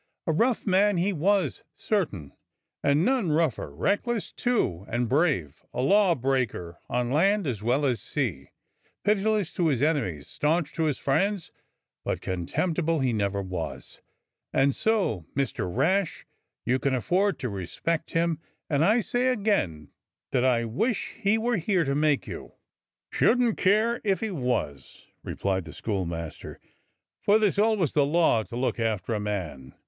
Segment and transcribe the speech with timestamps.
[0.25, 2.33] A rough man he was, certain,
[2.83, 8.01] and none rougher, reck less, too, and brave, a lawbreaker on land as well as
[8.01, 8.47] sea,
[9.03, 11.51] pitiless to his enemies, staunch to his friends,
[12.03, 14.01] but con temptible he never was;
[14.51, 16.25] and so, Mister Rash,
[16.65, 18.39] you can afford to respect him,
[18.71, 19.91] and I say again
[20.31, 22.53] that I wish he were here to make you."
[23.11, 26.59] "Shouldn't care if he was," replied the schoolmaster,
[27.21, 29.75] '*for there's always the law to look after a man."